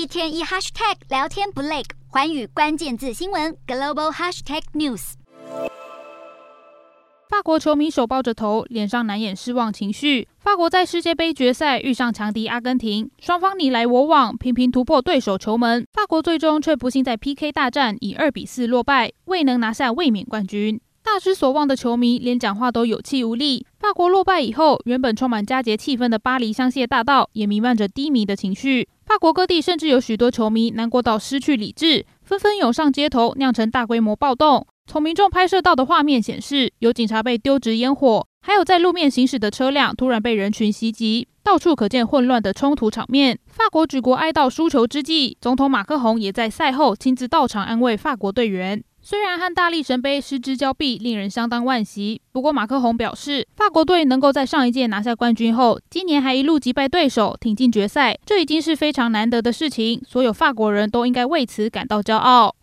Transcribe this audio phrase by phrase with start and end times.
[0.00, 5.12] 一天一 hashtag 聊天不累，环宇关键字新闻 global hashtag news。
[7.28, 10.26] 法国球迷手抱着头，脸上难掩失望情绪。
[10.38, 15.86] 法国在世界杯决赛遇上强敌阿根廷，双方你来我往，频频突破对手球门。
[15.92, 20.80] 法国最终却不幸在 PK 大战以二比四落败，未能拿下卫冕冠军。
[21.12, 23.66] 大失所望的球迷连讲话都有气无力。
[23.80, 28.88] 法国落败以后，原本充满佳节气氛的巴黎香榭大道也弥漫着低迷的情绪。
[29.06, 34.64] 法国各地甚至有许多球迷难过到失去理智，纷纷涌上街头，酿成大规模暴动。
[34.86, 43.36] 从民众拍摄到的画面显示，有警察被丢掷烟火，还有在路面行驶的车辆突然被人群袭击，到处可见混乱的冲突场面。
[43.48, 48.84] 法国举国哀悼输球之际，总统马克宏也在赛后亲自到场安慰法国队员。
[49.02, 62.54] 虽然和大力神杯失之交臂，令人相当惋惜，不过马克宏表示，法国队能够在上一届拿下冠军后，今年还一路击败对手，挺进决赛，这已经是非常难得的事情，所有法国人都应该为此感到骄傲。